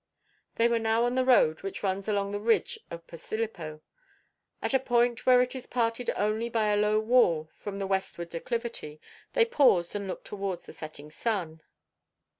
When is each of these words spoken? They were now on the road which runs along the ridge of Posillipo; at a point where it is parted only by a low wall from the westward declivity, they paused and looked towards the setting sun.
They 0.55 0.67
were 0.67 0.79
now 0.79 1.03
on 1.05 1.13
the 1.13 1.23
road 1.23 1.61
which 1.61 1.83
runs 1.83 2.07
along 2.07 2.31
the 2.31 2.39
ridge 2.39 2.79
of 2.89 3.05
Posillipo; 3.05 3.81
at 4.59 4.73
a 4.73 4.79
point 4.79 5.27
where 5.27 5.43
it 5.43 5.53
is 5.55 5.67
parted 5.67 6.09
only 6.15 6.49
by 6.49 6.69
a 6.69 6.75
low 6.75 6.99
wall 6.99 7.51
from 7.53 7.77
the 7.77 7.85
westward 7.85 8.29
declivity, 8.29 8.99
they 9.33 9.45
paused 9.45 9.95
and 9.95 10.07
looked 10.07 10.25
towards 10.25 10.65
the 10.65 10.73
setting 10.73 11.11
sun. 11.11 11.61